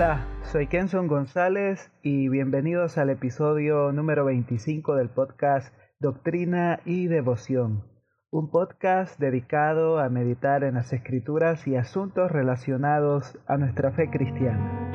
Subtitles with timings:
[0.00, 7.82] Hola, soy Kenson González y bienvenidos al episodio número 25 del podcast Doctrina y Devoción,
[8.30, 14.92] un podcast dedicado a meditar en las escrituras y asuntos relacionados a nuestra fe cristiana.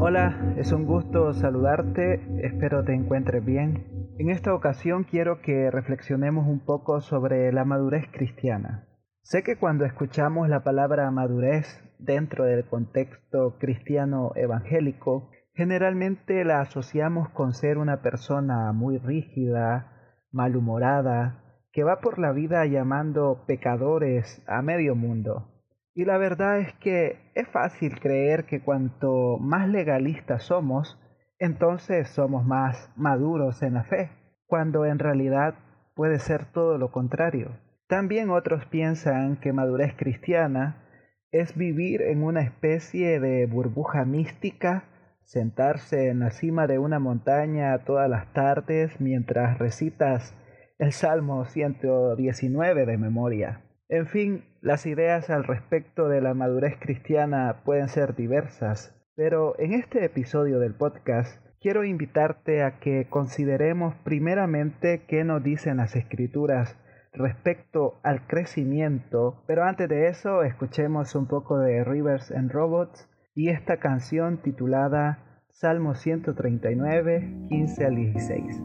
[0.00, 4.03] Hola, es un gusto saludarte, espero te encuentres bien.
[4.16, 8.86] En esta ocasión quiero que reflexionemos un poco sobre la madurez cristiana.
[9.22, 17.28] Sé que cuando escuchamos la palabra madurez dentro del contexto cristiano evangélico, generalmente la asociamos
[17.30, 24.62] con ser una persona muy rígida, malhumorada, que va por la vida llamando pecadores a
[24.62, 25.48] medio mundo.
[25.92, 31.00] Y la verdad es que es fácil creer que cuanto más legalistas somos,
[31.44, 34.10] entonces somos más maduros en la fe,
[34.46, 35.54] cuando en realidad
[35.94, 37.58] puede ser todo lo contrario.
[37.86, 40.82] También otros piensan que madurez cristiana
[41.30, 44.84] es vivir en una especie de burbuja mística,
[45.22, 50.34] sentarse en la cima de una montaña todas las tardes mientras recitas
[50.78, 53.60] el Salmo 119 de memoria.
[53.88, 59.72] En fin, las ideas al respecto de la madurez cristiana pueden ser diversas, pero en
[59.72, 66.76] este episodio del podcast quiero invitarte a que consideremos primeramente qué nos dicen las escrituras
[67.12, 73.50] respecto al crecimiento, pero antes de eso escuchemos un poco de Rivers and Robots y
[73.50, 78.62] esta canción titulada Salmo 139, 15 al 16.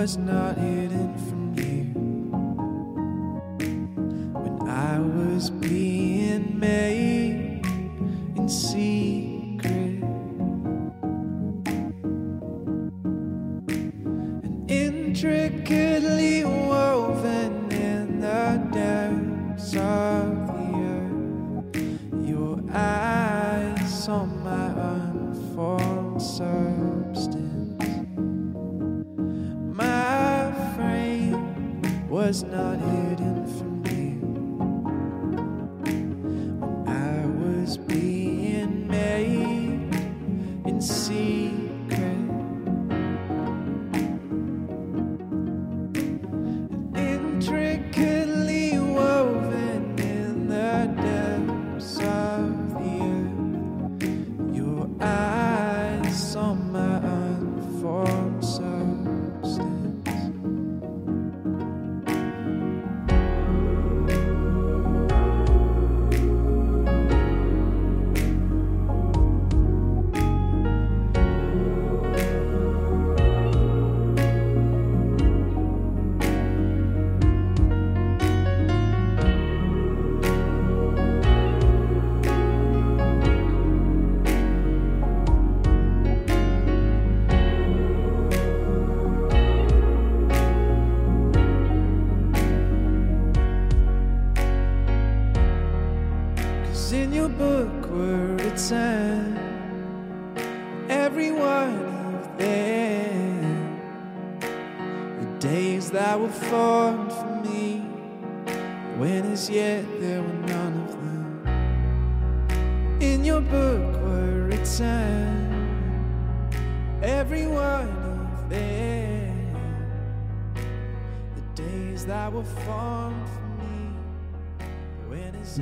[0.00, 1.84] Was not hidden from you
[4.32, 7.60] when I was being made
[8.34, 10.02] in secret.
[14.42, 16.39] And intricately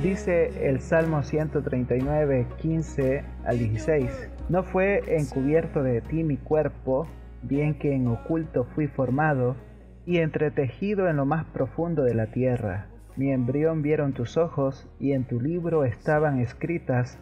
[0.01, 7.07] Dice el Salmo 139, 15 al 16, No fue encubierto de ti mi cuerpo,
[7.41, 9.55] bien que en oculto fui formado,
[10.05, 12.87] y entretejido en lo más profundo de la tierra.
[13.15, 17.19] Mi embrión vieron tus ojos, y en tu libro estaban escritas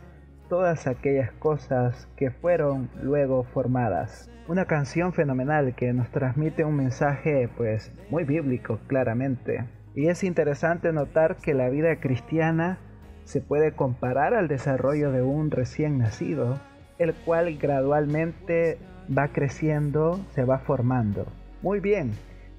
[0.47, 4.29] todas aquellas cosas que fueron luego formadas.
[4.47, 9.65] Una canción fenomenal que nos transmite un mensaje pues muy bíblico claramente.
[9.95, 12.77] Y es interesante notar que la vida cristiana
[13.25, 16.59] se puede comparar al desarrollo de un recién nacido,
[16.97, 18.77] el cual gradualmente
[19.15, 21.25] va creciendo, se va formando.
[21.61, 22.11] Muy bien,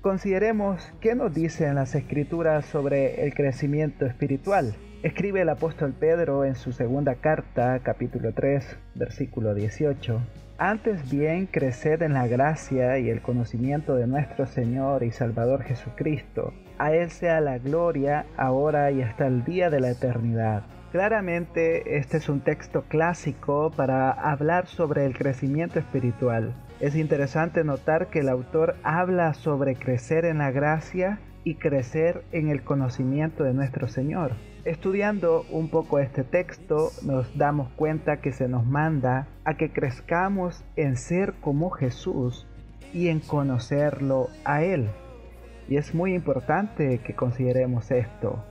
[0.03, 4.75] consideremos qué nos dicen las escrituras sobre el crecimiento espiritual.
[5.01, 10.21] Escribe el apóstol Pedro en su segunda carta, capítulo 3, versículo 18.
[10.59, 16.53] Antes bien, creced en la gracia y el conocimiento de nuestro Señor y Salvador Jesucristo.
[16.79, 20.65] A Él sea la gloria, ahora y hasta el día de la eternidad.
[20.91, 26.57] Claramente este es un texto clásico para hablar sobre el crecimiento espiritual.
[26.81, 32.49] Es interesante notar que el autor habla sobre crecer en la gracia y crecer en
[32.49, 34.33] el conocimiento de nuestro Señor.
[34.65, 40.65] Estudiando un poco este texto nos damos cuenta que se nos manda a que crezcamos
[40.77, 42.47] en ser como Jesús
[42.93, 44.89] y en conocerlo a Él.
[45.69, 48.45] Y es muy importante que consideremos esto.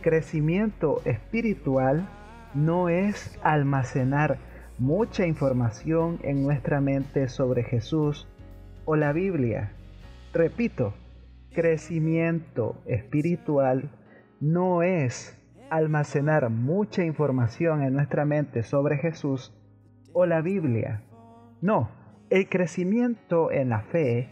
[0.00, 2.08] Crecimiento espiritual
[2.54, 4.38] no es almacenar
[4.78, 8.26] mucha información en nuestra mente sobre Jesús
[8.86, 9.72] o la Biblia.
[10.32, 10.94] Repito,
[11.52, 13.90] crecimiento espiritual
[14.40, 15.36] no es
[15.70, 19.54] almacenar mucha información en nuestra mente sobre Jesús
[20.12, 21.02] o la Biblia.
[21.60, 21.90] No,
[22.30, 24.28] el crecimiento en la fe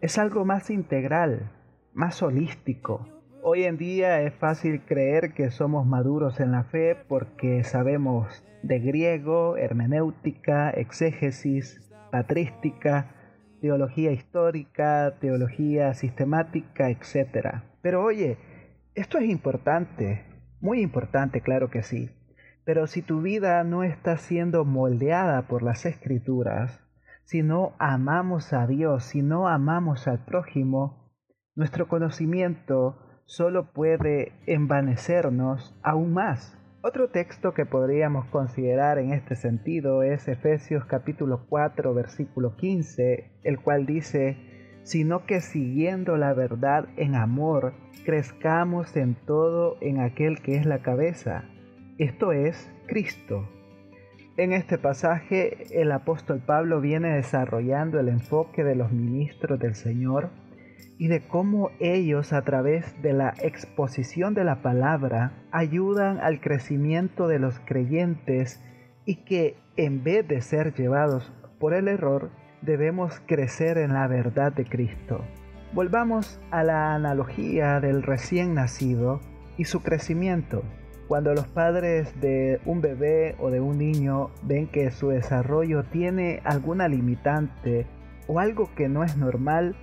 [0.00, 1.50] es algo más integral,
[1.94, 3.06] más holístico,
[3.48, 8.80] Hoy en día es fácil creer que somos maduros en la fe porque sabemos de
[8.80, 11.80] griego, hermenéutica, exégesis,
[12.10, 13.14] patrística,
[13.60, 17.62] teología histórica, teología sistemática, etc.
[17.82, 18.36] Pero oye,
[18.96, 20.24] esto es importante,
[20.66, 22.10] muy importante, claro que sí.
[22.64, 26.82] Pero si tu vida no está siendo moldeada por las escrituras,
[27.22, 31.12] si no amamos a Dios, si no amamos al prójimo,
[31.54, 36.58] nuestro conocimiento solo puede envanecernos aún más.
[36.82, 43.60] Otro texto que podríamos considerar en este sentido es Efesios capítulo 4 versículo 15, el
[43.60, 44.55] cual dice,
[44.86, 47.74] sino que siguiendo la verdad en amor,
[48.04, 51.42] crezcamos en todo en aquel que es la cabeza,
[51.98, 53.48] esto es Cristo.
[54.36, 60.30] En este pasaje el apóstol Pablo viene desarrollando el enfoque de los ministros del Señor
[60.98, 67.26] y de cómo ellos a través de la exposición de la palabra ayudan al crecimiento
[67.26, 68.62] de los creyentes
[69.04, 72.30] y que en vez de ser llevados por el error,
[72.66, 75.24] debemos crecer en la verdad de Cristo.
[75.72, 79.20] Volvamos a la analogía del recién nacido
[79.56, 80.64] y su crecimiento.
[81.06, 86.42] Cuando los padres de un bebé o de un niño ven que su desarrollo tiene
[86.44, 87.86] alguna limitante
[88.26, 89.76] o algo que no es normal,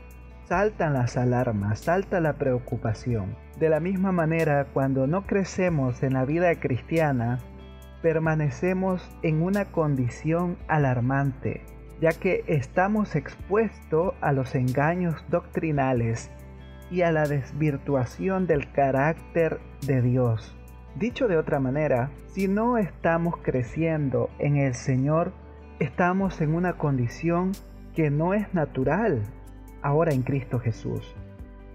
[0.49, 3.37] saltan las alarmas, salta la preocupación.
[3.57, 7.39] De la misma manera, cuando no crecemos en la vida cristiana,
[8.01, 11.61] permanecemos en una condición alarmante,
[12.03, 16.31] ya que estamos expuestos a los engaños doctrinales
[16.91, 20.53] y a la desvirtuación del carácter de Dios.
[20.97, 25.31] Dicho de otra manera, si no estamos creciendo en el Señor,
[25.79, 27.53] estamos en una condición
[27.95, 29.21] que no es natural,
[29.81, 31.15] ahora en Cristo Jesús,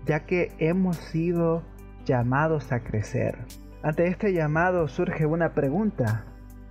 [0.04, 1.62] ya que hemos sido
[2.04, 3.38] llamados a crecer.
[3.82, 6.26] Ante este llamado surge una pregunta.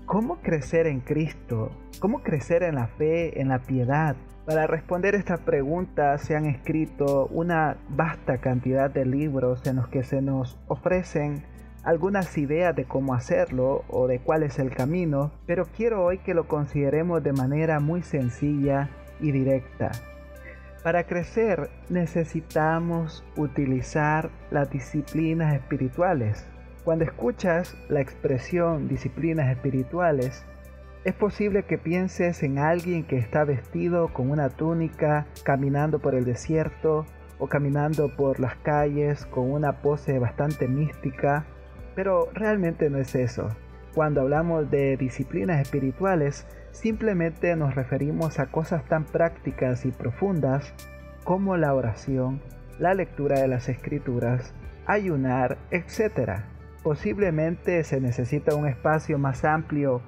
[0.07, 1.69] ¿Cómo crecer en Cristo?
[2.00, 4.15] ¿Cómo crecer en la fe, en la piedad?
[4.45, 10.04] Para responder esta pregunta se han escrito una vasta cantidad de libros en los que
[10.04, 11.44] se nos ofrecen
[11.83, 16.33] algunas ideas de cómo hacerlo o de cuál es el camino, pero quiero hoy que
[16.33, 19.92] lo consideremos de manera muy sencilla y directa.
[20.83, 26.47] Para crecer necesitamos utilizar las disciplinas espirituales.
[26.88, 30.46] Cuando escuchas la expresión disciplinas espirituales,
[31.04, 36.24] es posible que pienses en alguien que está vestido con una túnica, caminando por el
[36.24, 37.06] desierto
[37.40, 41.46] o caminando por las calles con una pose bastante mística,
[41.94, 43.50] pero realmente no es eso.
[43.94, 50.74] Cuando hablamos de disciplinas espirituales, simplemente nos referimos a cosas tan prácticas y profundas
[51.26, 52.40] como la oración,
[52.80, 54.54] la lectura de las escrituras,
[54.86, 56.44] ayunar, etc.
[56.88, 60.02] Posiblemente se necesita un espacio más amplio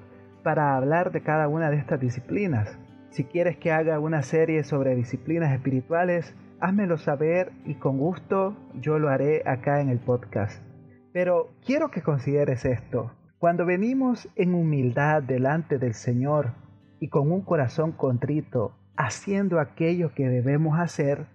[0.44, 2.80] para hablar de cada una de estas disciplinas.
[3.10, 8.98] Si quieres que haga una serie sobre disciplinas espirituales, házmelo saber y con gusto yo
[8.98, 10.64] lo haré acá en el podcast.
[11.12, 13.12] Pero quiero que consideres esto.
[13.40, 16.54] Cuando venimos en humildad delante del Señor
[17.02, 21.26] y con un corazón contrito, haciendo aquello que debemos hacer,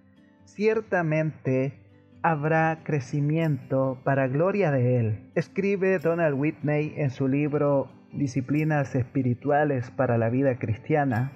[0.45, 1.84] ciertamente
[2.25, 5.31] habrá crecimiento para gloria de Él.
[5.35, 11.31] Escribe Donald Whitney en su libro Disciplinas Espirituales para la Vida Cristiana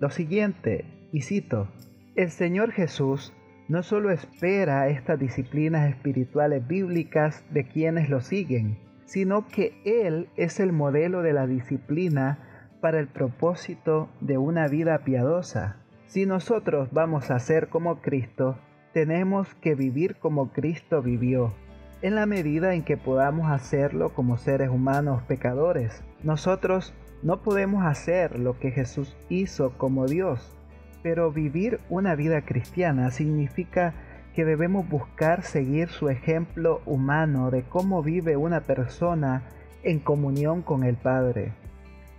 [0.00, 1.68] lo siguiente, y cito,
[2.16, 3.32] El Señor Jesús
[3.68, 10.58] no solo espera estas disciplinas espirituales bíblicas de quienes lo siguen, sino que Él es
[10.58, 12.40] el modelo de la disciplina
[12.80, 15.76] para el propósito de una vida piadosa.
[16.06, 18.58] Si nosotros vamos a ser como Cristo,
[18.94, 21.52] tenemos que vivir como Cristo vivió,
[22.00, 26.04] en la medida en que podamos hacerlo como seres humanos pecadores.
[26.22, 30.56] Nosotros no podemos hacer lo que Jesús hizo como Dios,
[31.02, 33.94] pero vivir una vida cristiana significa
[34.32, 39.42] que debemos buscar seguir su ejemplo humano de cómo vive una persona
[39.82, 41.52] en comunión con el Padre.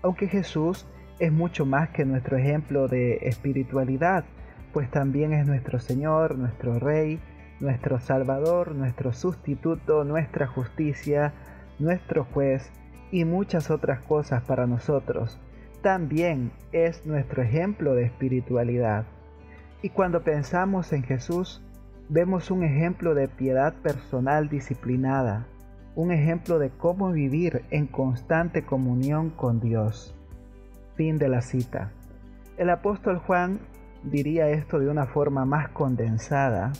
[0.01, 0.85] Aunque Jesús
[1.19, 4.25] es mucho más que nuestro ejemplo de espiritualidad,
[4.75, 7.21] pues también es nuestro Señor, nuestro Rey,
[7.61, 11.31] nuestro Salvador, nuestro sustituto, nuestra justicia,
[11.79, 12.73] nuestro juez
[13.09, 15.39] y muchas otras cosas para nosotros.
[15.81, 19.05] También es nuestro ejemplo de espiritualidad.
[19.81, 21.61] Y cuando pensamos en Jesús,
[22.09, 25.47] vemos un ejemplo de piedad personal disciplinada,
[25.95, 30.13] un ejemplo de cómo vivir en constante comunión con Dios.
[30.97, 31.93] Fin de la cita.
[32.57, 33.59] El apóstol Juan
[34.05, 36.71] diría esto de una forma más condensada.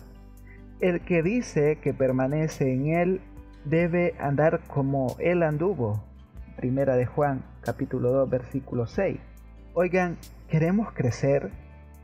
[0.80, 3.22] El que dice que permanece en él
[3.64, 6.04] debe andar como él anduvo.
[6.56, 9.20] Primera de Juan, capítulo 2, versículo 6.
[9.74, 10.18] Oigan,
[10.50, 11.52] ¿queremos crecer?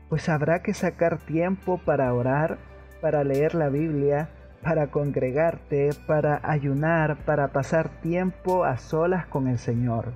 [0.08, 2.58] Pues habrá que sacar tiempo para orar,
[3.00, 4.28] para leer la Biblia,
[4.62, 10.12] para congregarte, para ayunar, para pasar tiempo a solas con el Señor.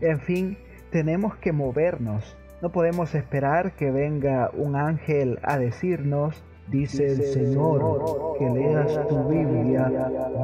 [0.00, 0.58] En fin,
[0.90, 8.36] tenemos que movernos, no podemos esperar que venga un ángel a decirnos, dice el Señor,
[8.38, 9.90] que leas tu Biblia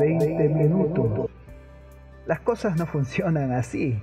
[0.01, 1.31] 20 minutos.
[2.27, 4.03] Las cosas no funcionan así.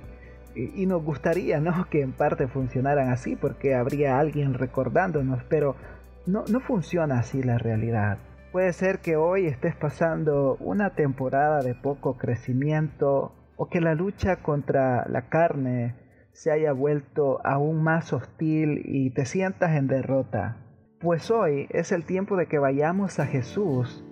[0.54, 1.86] Y nos gustaría ¿no?
[1.90, 5.76] que en parte funcionaran así porque habría alguien recordándonos, pero
[6.24, 8.16] no, no funciona así la realidad.
[8.50, 14.36] Puede ser que hoy estés pasando una temporada de poco crecimiento o que la lucha
[14.36, 16.05] contra la carne
[16.36, 20.58] se haya vuelto aún más hostil y te sientas en derrota.
[21.00, 24.04] Pues hoy es el tiempo de que vayamos a Jesús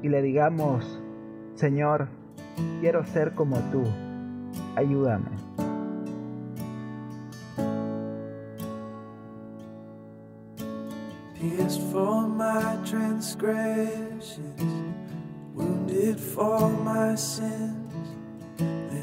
[0.00, 1.02] y le digamos,
[1.56, 2.06] Señor,
[2.80, 3.82] quiero ser como tú,
[4.76, 5.30] ayúdame.
[11.92, 14.38] for my transgressions,
[15.54, 17.83] wounded for my sins.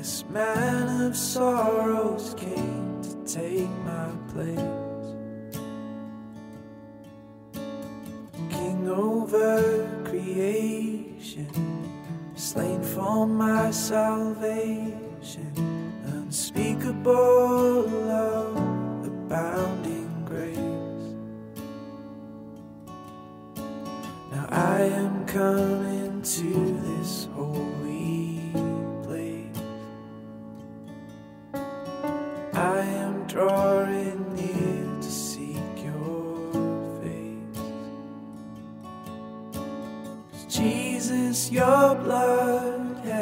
[0.02, 4.58] This man of sorrows came to take my place.
[8.50, 11.48] King over creation,
[12.34, 15.54] slain for my salvation,
[16.08, 18.31] unspeakable love,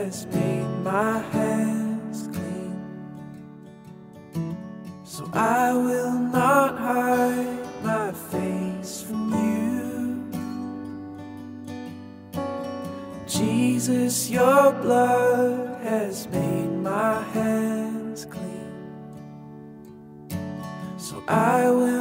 [0.09, 2.73] has made my hands clean.
[5.03, 10.31] So I will not hide my face from you.
[13.27, 18.71] Jesus, your blood has made my hands clean.
[20.97, 21.98] So I will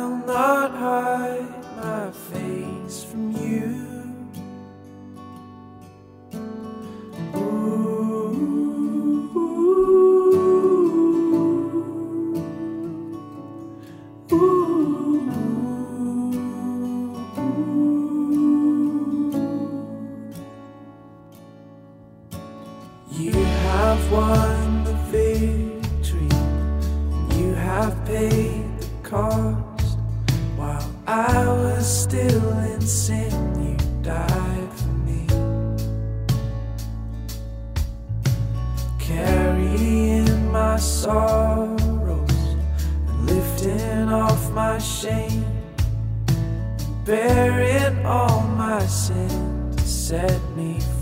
[14.30, 15.77] Ooh.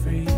[0.03, 0.36] Free.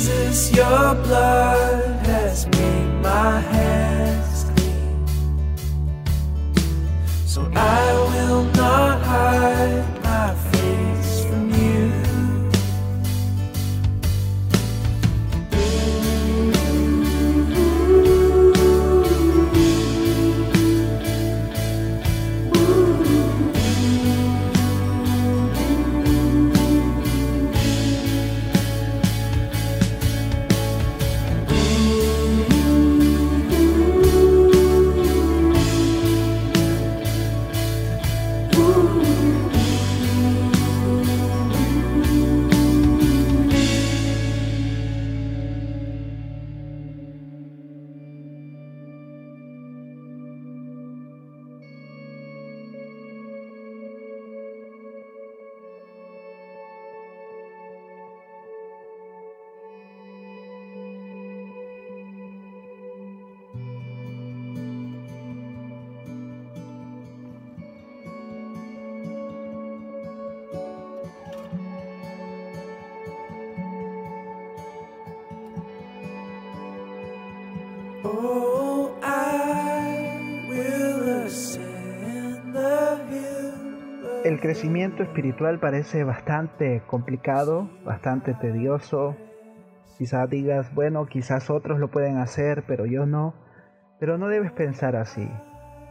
[0.00, 3.59] Jesus, your blood has made my head.
[84.22, 89.16] El crecimiento espiritual parece bastante complicado, bastante tedioso.
[89.98, 93.34] Quizás digas, bueno, quizás otros lo pueden hacer, pero yo no.
[93.98, 95.28] Pero no debes pensar así.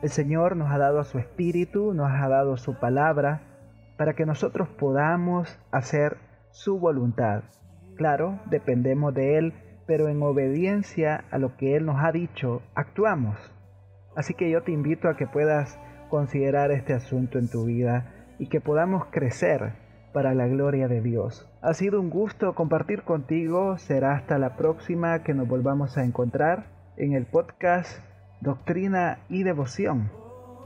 [0.01, 3.42] El Señor nos ha dado a su espíritu, nos ha dado su palabra,
[3.98, 6.18] para que nosotros podamos hacer
[6.51, 7.44] su voluntad.
[7.98, 9.54] Claro, dependemos de Él,
[9.89, 13.36] pero en obediencia a lo que Él nos ha dicho, actuamos.
[14.15, 15.79] Así que yo te invito a que puedas
[16.12, 19.73] considerar este asunto en tu vida y que podamos crecer
[20.13, 21.49] para la gloria de Dios.
[21.63, 26.67] Ha sido un gusto compartir contigo, será hasta la próxima que nos volvamos a encontrar
[26.95, 27.99] en el podcast
[28.41, 30.12] Doctrina y Devoción.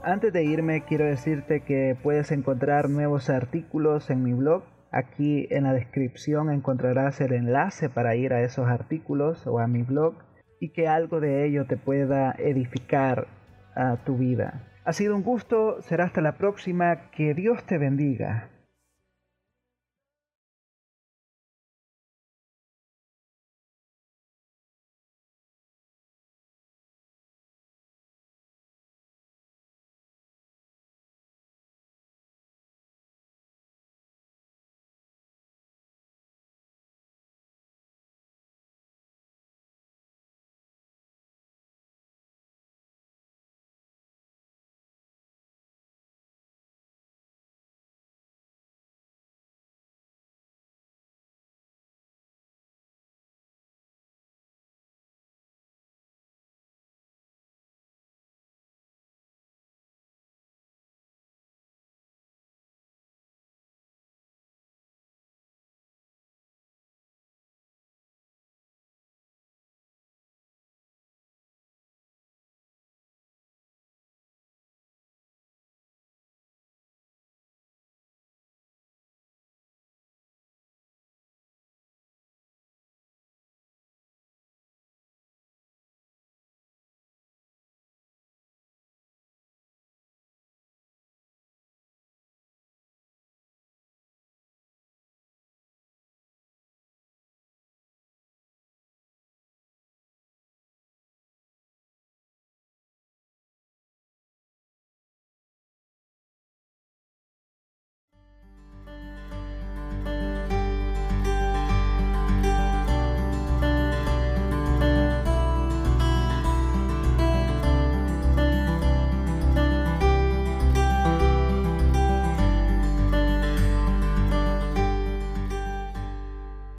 [0.02, 4.64] Antes de irme quiero decirte que puedes encontrar nuevos artículos en mi blog.
[4.96, 9.82] Aquí en la descripción encontrarás el enlace para ir a esos artículos o a mi
[9.82, 10.14] blog
[10.60, 13.26] y que algo de ello te pueda edificar
[13.74, 14.62] a tu vida.
[14.84, 18.50] Ha sido un gusto, será hasta la próxima, que Dios te bendiga.